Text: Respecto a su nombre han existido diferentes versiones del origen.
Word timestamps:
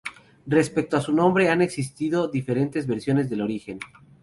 Respecto 0.47 0.97
a 0.97 0.99
su 1.01 1.13
nombre 1.13 1.49
han 1.51 1.61
existido 1.61 2.27
diferentes 2.27 2.87
versiones 2.87 3.29
del 3.29 3.41
origen. 3.41 3.77